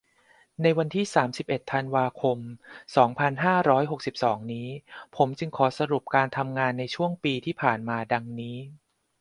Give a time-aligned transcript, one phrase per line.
[0.61, 2.37] ในวันที่ สามสิบเอ็ด ธันวาคม
[2.95, 4.67] สองพันห้าร้อยหกสิบสอง นี้
[5.15, 8.57] ผมจึงขอสรุปการทำงานในช่วงปีที่ผ่านมาดังนี้